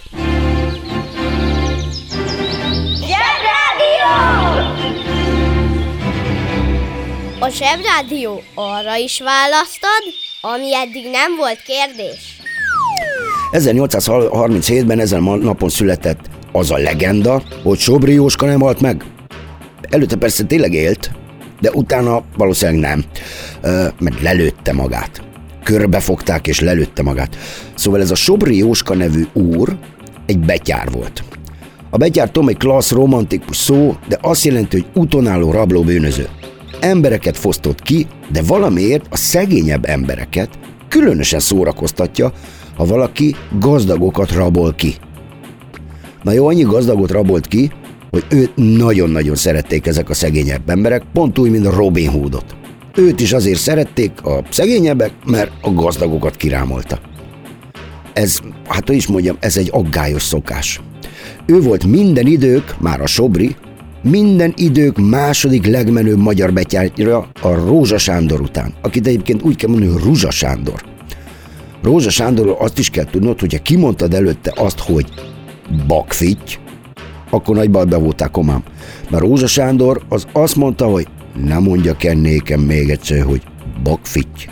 A 7.40 7.50
Zsebrádió 7.50 8.42
arra 8.56 8.96
is 8.96 9.22
választad, 9.22 10.04
ami 10.42 10.76
eddig 10.76 11.10
nem 11.12 11.36
volt 11.38 11.62
kérdés. 11.62 12.40
1837-ben 13.52 15.00
ezen 15.00 15.28
a 15.28 15.36
napon 15.36 15.70
született 15.70 16.30
az 16.52 16.72
a 16.72 16.78
legenda, 16.78 17.44
hogy 17.64 17.80
Sobri 17.80 18.14
Jóska 18.14 18.46
nem 18.46 18.60
halt 18.60 18.82
meg. 18.82 19.04
Előtte 19.90 20.16
persze 20.16 20.44
tényleg 20.44 20.74
élt, 20.74 21.12
de 21.62 21.72
utána 21.72 22.24
valószínűleg 22.38 22.82
nem, 22.82 23.04
mert 24.00 24.22
lelőtte 24.22 24.74
magát. 24.74 25.27
Körbefogták 25.68 26.48
és 26.48 26.60
lelőtte 26.60 27.04
magát. 27.04 27.38
Szóval 27.76 28.02
ez 28.02 28.12
a 28.12 28.16
Sobri 28.16 28.58
Jóska 28.58 28.96
nevű 28.96 29.26
úr 29.34 29.78
egy 30.26 30.40
betyár 30.40 30.92
volt. 30.92 31.24
A 31.90 31.98
betyár 31.98 32.30
tudom, 32.32 32.50
egy 32.50 32.58
klassz 32.58 32.92
romantikus 32.92 33.58
szó, 33.58 33.96
de 34.08 34.18
azt 34.22 34.44
jelenti, 34.44 34.78
hogy 34.78 35.04
utonálló 35.04 35.52
rabló 35.52 35.82
bűnöző. 35.82 36.28
Embereket 36.80 37.38
fosztott 37.38 37.82
ki, 37.82 38.08
de 38.32 38.42
valamiért 38.42 39.06
a 39.10 39.16
szegényebb 39.16 39.86
embereket 39.86 40.50
különösen 40.90 41.40
szórakoztatja, 41.40 42.32
ha 42.76 42.86
valaki 42.86 43.36
gazdagokat 43.60 44.32
rabol 44.32 44.74
ki. 44.74 44.96
Na 46.24 46.32
jó, 46.32 46.48
annyi 46.48 46.64
gazdagot 46.64 47.12
rabolt 47.12 47.48
ki, 47.48 47.72
hogy 48.10 48.26
őt 48.30 48.52
nagyon-nagyon 48.56 49.36
szerették 49.36 49.88
ezek 49.88 50.10
a 50.10 50.14
szegényebb 50.14 50.70
emberek, 50.70 51.04
pont 51.14 51.38
úgy, 51.38 51.52
mint 51.52 51.66
Robin 51.66 52.10
Hoodot. 52.10 52.56
Őt 52.98 53.20
is 53.20 53.34
azért 53.34 53.60
szerették 53.60 54.24
a 54.24 54.44
szegényebbek, 54.50 55.12
mert 55.26 55.52
a 55.62 55.74
gazdagokat 55.74 56.36
kirámolta. 56.36 57.00
Ez, 58.14 58.40
hát 58.68 58.88
hogy 58.88 58.96
is 58.96 59.08
mondjam, 59.08 59.38
ez 59.40 59.58
egy 59.58 59.70
aggályos 59.72 60.22
szokás. 60.22 60.82
Ő 61.46 61.62
volt 61.62 61.86
minden 61.86 62.26
idők, 62.28 62.76
már 62.80 63.02
a 63.02 63.08
Sobri, 63.08 63.56
minden 64.02 64.54
idők 64.56 64.98
második 64.98 65.66
legmenőbb 65.66 66.18
magyar 66.18 66.54
betyárja 66.54 67.30
a 67.42 67.54
Rózsa 67.54 67.98
Sándor 67.98 68.42
után, 68.42 68.74
akit 68.82 69.08
egyébként 69.08 69.42
úgy 69.42 69.56
kell 69.56 69.70
mondani, 69.70 69.92
hogy 69.92 70.04
Rúzsa 70.04 70.32
Sándor. 70.32 70.84
Rózsa 71.82 72.10
Sándorról 72.10 72.58
azt 72.60 72.80
is 72.80 72.90
kell 72.90 73.06
tudnod, 73.06 73.40
hogyha 73.40 73.62
kimondtad 73.62 74.14
előtte 74.14 74.54
azt, 74.56 74.80
hogy 74.80 75.06
bakfitty, 75.88 76.58
akkor 77.30 77.56
nagy 77.56 77.72
bajba 77.72 78.00
voltál 78.00 78.30
komám. 78.30 78.64
Mert 79.10 79.24
Rózsa 79.24 79.48
Sándor 79.48 80.02
az 80.10 80.26
azt 80.32 80.56
mondta, 80.56 80.86
hogy 80.86 81.08
ne 81.44 81.58
mondja 81.58 81.96
kell 81.96 82.16
nékem 82.16 82.60
még 82.60 82.90
egyszer, 82.90 83.24
hogy 83.24 83.42
bakfitty. 83.84 84.50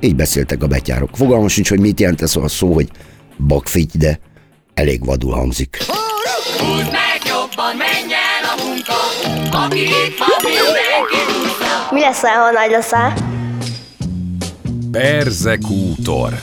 Így 0.00 0.16
beszéltek 0.16 0.62
a 0.62 0.66
betyárok. 0.66 1.10
Fogalmam 1.12 1.48
sincs, 1.48 1.68
hogy 1.68 1.80
mit 1.80 2.00
jelent 2.00 2.22
ez 2.22 2.36
a 2.36 2.48
szó, 2.48 2.72
hogy 2.72 2.88
bakfitty, 3.36 3.98
de 3.98 4.20
elég 4.74 5.04
vadul 5.04 5.32
hangzik. 5.32 5.78
Húzd 6.58 6.90
meg 6.90 7.20
jobban, 7.26 7.76
menj 7.76 8.12
el 8.12 8.44
a 8.56 8.64
munka, 8.64 8.94
aki 9.64 9.80
itt 9.80 10.18
van, 10.18 10.28
mindenki 10.42 11.32
húzza. 11.32 11.88
Mi 11.90 12.00
leszel, 12.00 12.34
ha 12.34 12.50
nagy 12.50 12.70
leszel? 12.70 13.14
Perzekútor. 14.90 16.38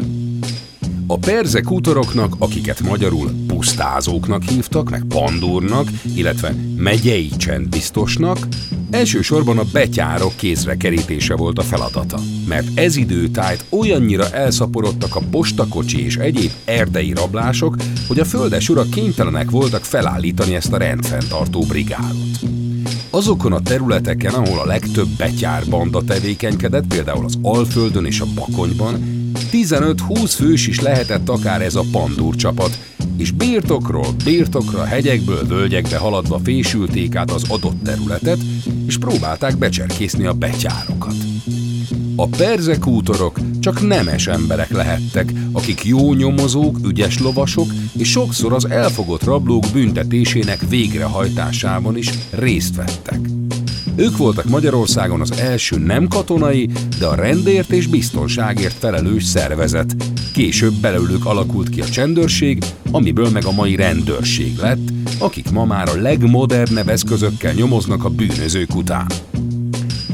A 1.09 1.17
perzekútoroknak, 1.17 2.35
akiket 2.37 2.81
magyarul 2.81 3.31
pusztázóknak 3.47 4.43
hívtak, 4.43 4.89
meg 4.89 5.03
pandúrnak, 5.07 5.89
illetve 6.15 6.55
megyei 6.77 7.29
csendbiztosnak, 7.37 8.47
elsősorban 8.91 9.57
a 9.57 9.63
betyárok 9.71 10.35
kézre 10.35 10.77
kerítése 10.77 11.35
volt 11.35 11.59
a 11.59 11.61
feladata. 11.61 12.19
Mert 12.47 12.79
ez 12.79 12.95
időtájt 12.95 13.65
olyannyira 13.69 14.29
elszaporodtak 14.29 15.15
a 15.15 15.21
postakocsi 15.31 16.03
és 16.03 16.15
egyéb 16.15 16.51
erdei 16.65 17.13
rablások, 17.13 17.75
hogy 18.07 18.19
a 18.19 18.25
földes 18.25 18.69
urak 18.69 18.89
kénytelenek 18.89 19.49
voltak 19.49 19.83
felállítani 19.83 20.55
ezt 20.55 20.73
a 20.73 20.77
rendfenntartó 20.77 21.61
brigádot. 21.61 22.39
Azokon 23.09 23.53
a 23.53 23.61
területeken, 23.61 24.33
ahol 24.33 24.59
a 24.59 24.65
legtöbb 24.65 25.07
betyár 25.17 25.63
banda 25.69 26.03
tevékenykedett, 26.03 26.87
például 26.87 27.25
az 27.25 27.37
Alföldön 27.41 28.05
és 28.05 28.19
a 28.19 28.25
Bakonyban, 28.35 29.25
15-20 29.51 30.33
fős 30.35 30.67
is 30.67 30.79
lehetett 30.79 31.29
akár 31.29 31.61
ez 31.61 31.75
a 31.75 31.83
pandúr 31.91 32.35
csapat, 32.35 32.79
és 33.17 33.31
birtokról 33.31 34.07
birtokra, 34.23 34.83
hegyekből 34.83 35.47
völgyekbe 35.47 35.97
haladva 35.97 36.39
fésülték 36.43 37.15
át 37.15 37.31
az 37.31 37.43
adott 37.49 37.83
területet, 37.83 38.39
és 38.87 38.97
próbálták 38.97 39.57
becserkészni 39.57 40.25
a 40.25 40.33
betyárokat. 40.33 41.15
A 42.15 42.27
perzekútorok 42.27 43.39
csak 43.59 43.87
nemes 43.87 44.27
emberek 44.27 44.71
lehettek, 44.71 45.31
akik 45.51 45.85
jó 45.85 46.13
nyomozók, 46.13 46.77
ügyes 46.85 47.19
lovasok, 47.19 47.71
és 47.97 48.09
sokszor 48.09 48.53
az 48.53 48.69
elfogott 48.69 49.23
rablók 49.23 49.65
büntetésének 49.73 50.69
végrehajtásában 50.69 51.97
is 51.97 52.09
részt 52.29 52.75
vettek. 52.75 53.19
Ők 53.99 54.17
voltak 54.17 54.49
Magyarországon 54.49 55.21
az 55.21 55.31
első 55.31 55.77
nem 55.77 56.07
katonai, 56.07 56.69
de 56.99 57.05
a 57.05 57.15
rendért 57.15 57.71
és 57.71 57.87
biztonságért 57.87 58.73
felelős 58.73 59.23
szervezet. 59.23 59.95
Később 60.33 60.73
belőlük 60.73 61.25
alakult 61.25 61.69
ki 61.69 61.81
a 61.81 61.85
csendőrség, 61.85 62.63
amiből 62.91 63.29
meg 63.29 63.45
a 63.45 63.51
mai 63.51 63.75
rendőrség 63.75 64.57
lett, 64.57 64.89
akik 65.19 65.51
ma 65.51 65.65
már 65.65 65.89
a 65.89 66.01
legmodernebb 66.01 66.89
eszközökkel 66.89 67.53
nyomoznak 67.53 68.03
a 68.03 68.09
bűnözők 68.09 68.75
után. 68.75 69.05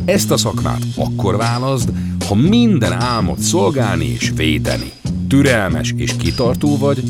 Ezt 0.06 0.32
a 0.32 0.38
szakmát 0.38 0.84
akkor 0.96 1.38
válaszd, 1.38 1.90
ha 2.28 2.36
minden 2.36 2.92
álmot 2.92 3.40
szolgálni 3.40 4.06
és 4.06 4.32
védeni. 4.36 4.92
Türelmes 5.28 5.94
és 5.98 6.16
kitartó 6.16 6.78
vagy, 6.78 7.04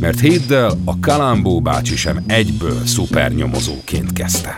mert 0.00 0.20
hidd 0.20 0.52
a 0.84 0.98
Kalambó 1.00 1.60
bácsi 1.60 1.96
sem 1.96 2.24
egyből 2.26 2.86
szupernyomozóként 2.86 4.12
kezdte. 4.12 4.56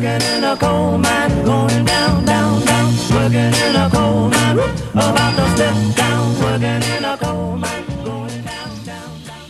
Working 0.00 0.28
in 0.34 0.44
a 0.44 0.56
coal 0.56 0.96
mine, 0.96 1.44
going 1.44 1.84
down, 1.84 2.24
down, 2.24 2.64
down. 2.64 2.90
Working 3.12 3.52
in 3.52 3.76
a 3.76 3.90
coal 3.92 4.30
mine, 4.30 4.58
about 4.92 5.36
to 5.36 5.44
step 5.54 5.74
down. 5.94 6.40
Working 6.40 6.82
in 6.96 7.04
a 7.04 7.18
coal 7.18 7.56
mine, 7.56 7.84
going 8.02 8.42
down, 8.42 8.84
down, 8.86 9.20
down. 9.26 9.44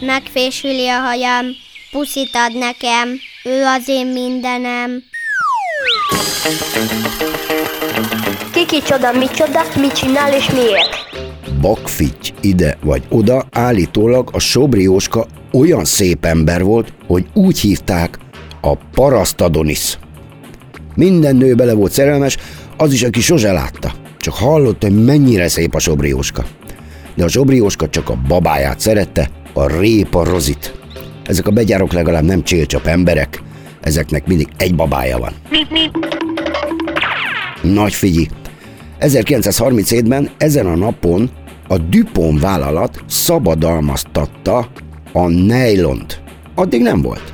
Megfésüli 0.00 0.88
a 0.88 1.00
hajam, 1.00 1.46
puszit 1.90 2.34
ad 2.34 2.58
nekem, 2.58 3.18
ő 3.44 3.64
az 3.64 3.88
én 3.88 4.06
mindenem. 4.06 5.02
Kiki 8.52 8.82
csoda, 8.82 9.12
micsoda, 9.12 9.62
mit 9.76 9.92
csinál 9.92 10.32
és 10.32 10.50
miért? 10.50 11.11
Bakfitty 11.62 12.32
ide 12.40 12.76
vagy 12.84 13.02
oda, 13.08 13.46
állítólag 13.50 14.28
a 14.32 14.38
Sobri 14.38 14.82
Jóska 14.82 15.26
olyan 15.52 15.84
szép 15.84 16.24
ember 16.24 16.62
volt, 16.62 16.92
hogy 17.06 17.26
úgy 17.32 17.58
hívták 17.58 18.18
a 18.60 18.74
parasztadonis. 18.76 19.98
Minden 20.94 21.36
nő 21.36 21.54
bele 21.54 21.72
volt 21.74 21.92
szerelmes, 21.92 22.36
az 22.76 22.92
is, 22.92 23.02
aki 23.02 23.20
sose 23.20 23.52
látta. 23.52 23.92
Csak 24.18 24.34
hallotta, 24.34 24.86
hogy 24.86 25.04
mennyire 25.04 25.48
szép 25.48 25.74
a 25.74 25.78
Sobri 25.78 26.08
Jóska. 26.08 26.44
De 27.14 27.24
a 27.24 27.28
Sobri 27.28 27.56
Jóska 27.56 27.88
csak 27.88 28.08
a 28.08 28.18
babáját 28.28 28.80
szerette, 28.80 29.30
a 29.52 29.66
répa 29.78 30.24
rozit. 30.24 30.74
Ezek 31.26 31.46
a 31.46 31.50
begyárok 31.50 31.92
legalább 31.92 32.24
nem 32.24 32.42
csélcsap 32.42 32.86
emberek, 32.86 33.42
ezeknek 33.80 34.26
mindig 34.26 34.48
egy 34.56 34.74
babája 34.74 35.18
van. 35.18 35.32
Nagy 37.62 37.94
figyi! 37.94 38.28
1937-ben 39.00 40.30
ezen 40.38 40.66
a 40.66 40.76
napon 40.76 41.30
a 41.72 41.78
Dupont 41.78 42.40
vállalat 42.40 43.04
szabadalmaztatta 43.08 44.68
a 45.12 45.28
nejlont. 45.28 46.20
Addig 46.54 46.82
nem 46.82 47.02
volt. 47.02 47.32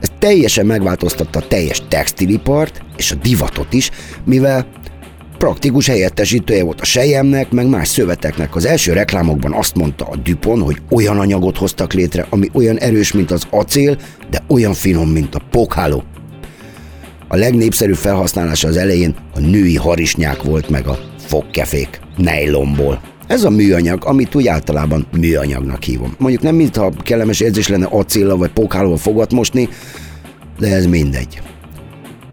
Ez 0.00 0.08
teljesen 0.18 0.66
megváltoztatta 0.66 1.38
a 1.38 1.46
teljes 1.48 1.82
textilipart 1.88 2.82
és 2.96 3.10
a 3.10 3.14
divatot 3.14 3.72
is, 3.72 3.90
mivel 4.24 4.66
praktikus 5.38 5.86
helyettesítője 5.86 6.64
volt 6.64 6.80
a 6.80 6.84
sejemnek, 6.84 7.50
meg 7.50 7.68
más 7.68 7.88
szöveteknek. 7.88 8.54
Az 8.54 8.66
első 8.66 8.92
reklámokban 8.92 9.52
azt 9.52 9.76
mondta 9.76 10.04
a 10.04 10.16
Dupont, 10.16 10.62
hogy 10.62 10.82
olyan 10.90 11.18
anyagot 11.18 11.56
hoztak 11.56 11.92
létre, 11.92 12.26
ami 12.30 12.50
olyan 12.52 12.78
erős, 12.78 13.12
mint 13.12 13.30
az 13.30 13.46
acél, 13.50 13.96
de 14.30 14.42
olyan 14.48 14.74
finom, 14.74 15.08
mint 15.08 15.34
a 15.34 15.42
pókháló. 15.50 16.02
A 17.28 17.36
legnépszerűbb 17.36 17.96
felhasználása 17.96 18.68
az 18.68 18.76
elején 18.76 19.14
a 19.34 19.40
női 19.40 19.76
harisnyák 19.76 20.42
volt 20.42 20.68
meg 20.68 20.86
a 20.86 20.98
fogkefék, 21.18 22.00
nejlomból. 22.16 23.00
Ez 23.26 23.44
a 23.44 23.50
műanyag, 23.50 24.04
amit 24.04 24.34
úgy 24.34 24.46
általában 24.46 25.06
műanyagnak 25.18 25.82
hívom. 25.82 26.14
Mondjuk 26.18 26.42
nem 26.42 26.54
mintha 26.54 26.92
kellemes 27.02 27.40
érzés 27.40 27.68
lenne 27.68 27.86
acélla 27.86 28.36
vagy 28.36 28.50
pókhálóval 28.50 28.96
fogat 28.96 29.32
mosni, 29.32 29.68
de 30.58 30.74
ez 30.74 30.86
mindegy. 30.86 31.40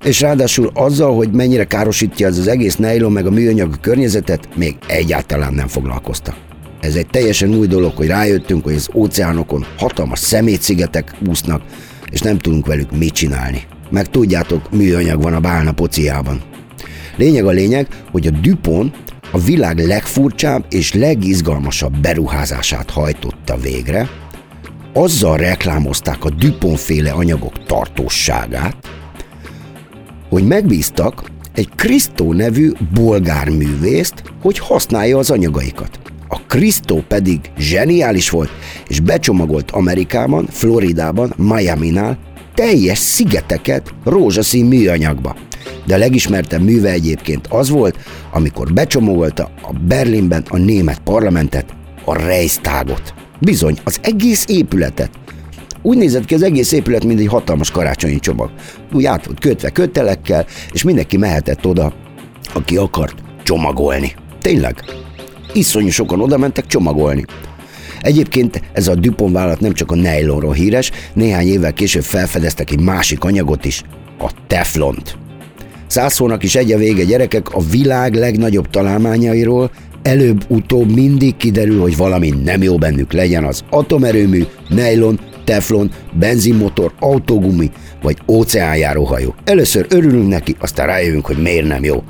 És 0.04 0.22
ráadásul 0.22 0.72
azzal, 0.74 1.16
hogy 1.16 1.32
mennyire 1.32 1.64
károsítja 1.64 2.28
ez 2.28 2.38
az 2.38 2.48
egész 2.48 2.76
nejlon 2.76 3.12
meg 3.12 3.26
a 3.26 3.32
műanyag 3.32 3.80
környezetet, 3.80 4.48
még 4.56 4.76
egyáltalán 4.88 5.54
nem 5.54 5.68
foglalkoztak. 5.68 6.36
Ez 6.80 6.96
egy 6.96 7.08
teljesen 7.08 7.56
új 7.56 7.68
dolog, 7.68 7.96
hogy 7.96 8.08
rájöttünk, 8.08 8.64
hogy 8.64 8.76
az 8.76 8.90
óceánokon 8.94 9.66
hatalmas 9.78 10.20
szemétszigetek 10.20 11.16
úsznak, 11.28 11.62
és 12.12 12.20
nem 12.20 12.38
tudunk 12.38 12.66
velük 12.66 12.98
mit 12.98 13.14
csinálni. 13.14 13.62
Meg 13.90 14.10
tudjátok, 14.10 14.72
műanyag 14.72 15.22
van 15.22 15.34
a 15.34 15.40
bálna 15.40 15.72
pociában. 15.72 16.42
Lényeg 17.18 17.46
a 17.46 17.52
lényeg, 17.52 17.88
hogy 18.12 18.28
a 18.28 18.32
Dupont 18.42 18.96
a 19.34 19.40
világ 19.40 19.78
legfurcsább 19.78 20.66
és 20.70 20.94
legizgalmasabb 20.94 21.98
beruházását 21.98 22.90
hajtotta 22.90 23.58
végre, 23.58 24.10
azzal 24.94 25.38
reklámozták 25.38 26.26
a 26.26 26.30
Dupont 26.30 26.80
féle 26.80 27.12
anyagok 27.12 27.64
tartóságát, 27.66 28.76
hogy 30.30 30.48
megbíztak 30.48 31.24
egy 31.54 31.70
Krisztó 31.76 32.34
nevű 32.34 32.72
bolgár 32.94 33.50
művészt, 33.50 34.24
hogy 34.42 34.60
használja 34.60 35.18
az 35.18 35.32
anyagaikat. 35.32 36.00
A 36.28 36.40
Krisztó 36.48 37.04
pedig 37.08 37.40
zseniális 37.58 38.30
volt, 38.30 38.50
és 38.88 39.00
becsomagolt 39.00 39.72
Amerikában, 39.72 40.48
Floridában, 40.50 41.34
Miami-nál 41.38 42.18
teljes 42.54 42.98
szigeteket 42.98 43.94
rózsaszín 44.04 44.66
műanyagba. 44.66 45.36
De 45.86 45.96
a 45.96 45.98
legismertebb 45.98 46.62
műve 46.62 46.90
egyébként 46.90 47.48
az 47.48 47.70
volt, 47.70 47.98
amikor 48.32 48.74
becsomagolta 48.74 49.52
a 49.62 49.74
Berlinben 49.88 50.44
a 50.50 50.58
német 50.58 51.00
parlamentet, 51.00 51.66
a 52.06 52.18
Reichstagot. 52.18 53.14
Bizony, 53.40 53.78
az 53.84 54.00
egész 54.02 54.46
épületet. 54.48 55.10
Úgy 55.82 55.98
nézett 55.98 56.26
ki 56.26 56.34
az 56.34 56.44
egész 56.44 56.72
épület, 56.72 57.04
mint 57.04 57.20
egy 57.20 57.28
hatalmas 57.28 57.72
karácsonyi 57.72 58.20
csomag. 58.20 58.52
Úgy 58.94 59.06
át 59.06 59.26
volt 59.26 59.40
kötve 59.40 59.70
kötelekkel, 59.70 60.46
és 60.72 60.84
mindenki 60.84 61.18
mehetett 61.18 61.66
oda, 61.66 61.94
aki 62.54 62.78
akart 62.78 63.16
csomagolni. 63.44 64.14
Tényleg. 64.42 64.76
Iszonyú 65.54 65.90
sokan 65.90 66.22
oda 66.22 66.38
mentek 66.38 66.68
csomagolni. 66.68 67.26
Egyébként 68.02 68.62
ez 68.74 68.88
a 68.88 68.96
Dupont 68.96 69.34
vállalat 69.34 69.60
nem 69.60 69.74
csak 69.74 69.92
a 69.92 69.96
nejlonról 69.96 70.54
híres, 70.54 70.92
néhány 71.14 71.48
évvel 71.48 71.74
később 71.74 72.04
felfedeztek 72.04 72.72
egy 72.72 72.80
másik 72.80 73.24
anyagot 73.24 73.66
is, 73.66 73.84
a 74.20 74.32
teflont. 74.48 75.18
Százszónak 75.94 76.44
is 76.44 76.56
egy 76.56 76.72
a 76.72 76.78
vége 76.78 77.04
gyerekek 77.04 77.54
a 77.54 77.62
világ 77.72 78.14
legnagyobb 78.14 78.70
találmányairól, 78.70 79.72
előbb-utóbb 80.02 80.92
mindig 80.92 81.38
kiderül, 81.38 81.80
hogy 81.80 81.98
valami 81.98 82.30
nem 82.44 82.64
jó 82.64 82.78
bennük 82.78 83.14
legyen 83.14 83.44
az 83.44 83.64
atomerőmű, 83.70 84.44
nejlon, 84.70 85.20
teflon, 85.44 85.92
benzinmotor, 86.14 86.92
autógumi 87.00 87.72
vagy 88.02 88.18
óceánjáróhajó. 88.28 89.36
Először 89.44 89.86
örülünk 89.90 90.28
neki, 90.28 90.56
aztán 90.60 90.88
rájövünk, 90.88 91.26
hogy 91.26 91.38
miért 91.38 91.68
nem 91.68 91.84
jó. 91.84 92.04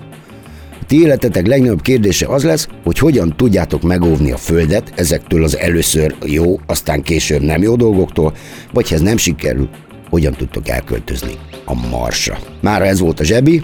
A 0.82 0.86
ti 0.88 1.02
életetek 1.02 1.48
legnagyobb 1.48 1.82
kérdése 1.82 2.28
az 2.28 2.44
lesz, 2.44 2.68
hogy 2.84 2.98
hogyan 2.98 3.34
tudjátok 3.38 3.82
megóvni 3.82 4.32
a 4.32 4.38
Földet 4.38 4.94
ezektől 4.96 5.44
az 5.44 5.58
először 5.58 6.16
jó, 6.26 6.60
aztán 6.66 7.02
később 7.02 7.42
nem 7.42 7.62
jó 7.62 7.76
dolgoktól, 7.76 8.34
vagy 8.74 8.90
ha 8.90 8.96
ez 8.96 9.02
nem 9.02 9.18
sikerül, 9.18 9.70
hogyan 10.10 10.34
tudtok 10.34 10.68
elköltözni 10.68 11.53
a 11.66 11.88
Marsra. 11.90 12.38
Mára 12.62 12.86
ez 12.86 13.00
volt 13.00 13.20
a 13.20 13.24
zsebi, 13.24 13.62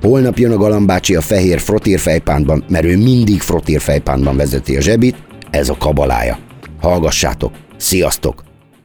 holnap 0.00 0.38
jön 0.38 0.52
a 0.52 0.56
Galambácsi 0.56 1.14
a 1.14 1.20
fehér 1.20 1.60
frotírfejpántban, 1.60 2.64
mert 2.68 2.84
ő 2.84 2.96
mindig 2.96 3.40
frotírfejpántban 3.40 4.36
vezeti 4.36 4.76
a 4.76 4.80
zsebit, 4.80 5.16
ez 5.50 5.68
a 5.68 5.76
kabalája. 5.76 6.38
Hallgassátok, 6.80 7.52
sziasztok, 7.76 8.42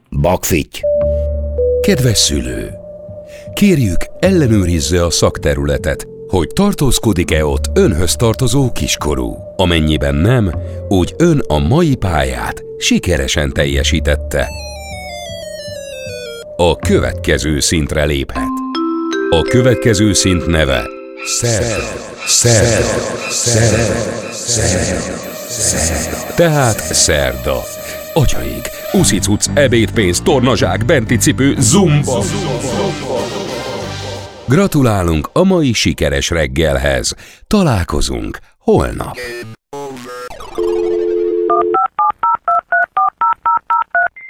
bakfitty! 0.09 0.79
Kedves 1.81 2.17
szülő! 2.17 2.71
Kérjük, 3.53 3.97
ellenőrizze 4.19 5.05
a 5.05 5.09
szakterületet, 5.09 6.07
hogy 6.27 6.47
tartózkodik-e 6.47 7.45
ott 7.45 7.69
önhöz 7.73 8.15
tartozó 8.15 8.71
kiskorú. 8.71 9.35
Amennyiben 9.55 10.15
nem, 10.15 10.51
úgy 10.87 11.13
ön 11.17 11.39
a 11.47 11.59
mai 11.59 11.95
pályát 11.95 12.63
sikeresen 12.77 13.53
teljesítette. 13.53 14.66
A 16.59 16.75
következő 16.75 17.59
szintre 17.59 18.05
léphet. 18.05 18.49
A 19.29 19.41
következő 19.41 20.13
szint 20.13 20.45
neve 20.45 20.87
Szerda. 21.25 21.83
Szerda. 22.25 22.85
Szerda. 23.29 24.31
Szerda. 24.31 25.13
Szerda. 25.49 26.33
Tehát 26.35 26.79
szerda. 26.93 27.61
Atyaig, 28.13 28.61
uszicuc, 28.91 29.47
ebédpénz, 29.53 30.21
tornazsák, 30.21 30.85
benti 30.85 31.17
cipő, 31.17 31.55
zumba. 31.59 32.23
Gratulálunk 34.45 35.29
a 35.33 35.43
mai 35.43 35.73
sikeres 35.73 36.29
reggelhez. 36.29 37.13
Találkozunk 37.47 38.37
holnap. 38.59 39.17